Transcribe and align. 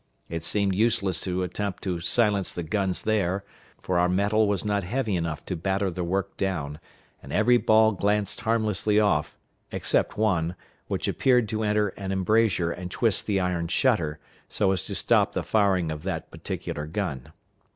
It 0.29 0.43
seemed 0.43 0.73
useless 0.73 1.21
to 1.21 1.43
attempt 1.43 1.83
to 1.83 1.99
silence 1.99 2.51
the 2.51 2.63
guns 2.63 3.03
there; 3.03 3.43
for 3.83 3.99
our 3.99 4.09
metal 4.09 4.47
was 4.47 4.65
not 4.65 4.83
heavy 4.83 5.15
enough 5.15 5.45
to 5.45 5.55
batter 5.55 5.91
the 5.91 6.03
work 6.03 6.35
down, 6.37 6.79
and 7.21 7.31
every 7.31 7.57
ball 7.57 7.91
glanced 7.91 8.41
harmlessly 8.41 8.99
off, 8.99 9.37
except 9.71 10.17
one, 10.17 10.55
which 10.87 11.07
appeared 11.07 11.47
to 11.49 11.61
enter 11.61 11.89
an 11.89 12.11
embrasure 12.11 12.71
and 12.71 12.89
twist 12.89 13.27
the 13.27 13.39
iron 13.39 13.67
shutter, 13.67 14.17
so 14.49 14.71
as 14.71 14.83
to 14.85 14.95
stop 14.95 15.33
the 15.33 15.43
firing 15.43 15.91
of 15.91 16.01
that 16.01 16.31
particular 16.31 16.87
gun. 16.87 17.31